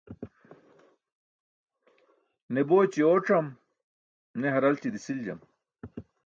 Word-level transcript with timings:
Ne 2.53 2.61
booći 2.67 3.01
ooc̣am 3.11 3.47
ke, 3.51 4.37
ne 4.39 4.47
haralći 4.53 4.93
disiljam. 4.93 5.39